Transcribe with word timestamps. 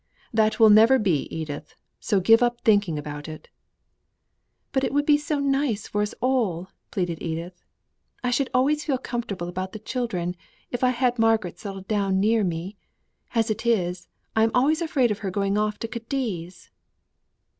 That 0.33 0.59
will 0.59 0.71
never 0.71 0.97
be, 0.97 1.27
Edith, 1.31 1.75
so 1.99 2.19
give 2.19 2.41
up 2.41 2.61
thinking 2.61 2.97
about 2.97 3.27
it." 3.29 3.49
"But 4.71 4.83
it 4.83 4.95
would 4.95 5.05
be 5.05 5.19
so 5.19 5.37
nice 5.37 5.87
for 5.87 6.01
us 6.01 6.15
all," 6.21 6.69
pleaded 6.89 7.21
Edith. 7.21 7.63
"I 8.23 8.31
should 8.31 8.49
always 8.51 8.83
feel 8.83 8.97
comfortable 8.97 9.47
about 9.47 9.73
the 9.73 9.77
children, 9.77 10.35
if 10.71 10.83
I 10.83 10.89
had 10.89 11.19
Margaret 11.19 11.59
settled 11.59 11.87
down 11.87 12.19
near 12.19 12.41
to 12.41 12.49
me. 12.49 12.77
As 13.35 13.51
it 13.51 13.63
is, 13.63 14.07
I 14.35 14.41
am 14.41 14.49
always 14.55 14.81
afraid 14.81 15.11
of 15.11 15.19
her 15.19 15.29
going 15.29 15.55
off 15.55 15.77
to 15.77 15.87
Cadiz." 15.87 16.71